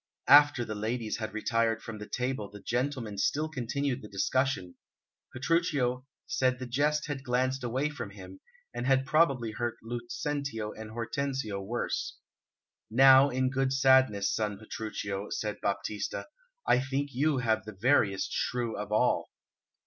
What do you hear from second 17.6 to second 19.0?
the veriest shrew of